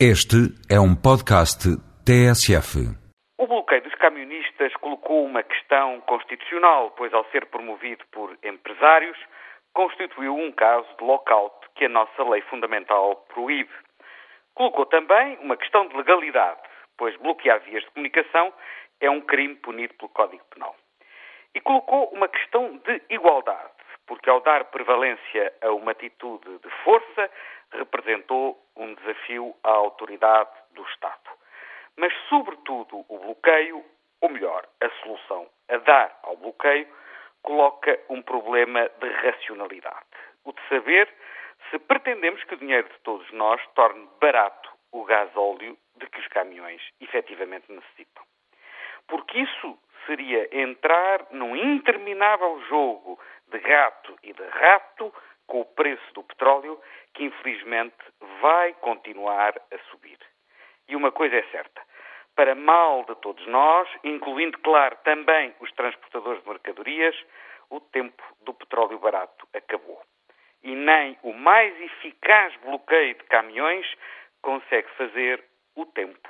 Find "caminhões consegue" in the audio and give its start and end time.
73.24-74.88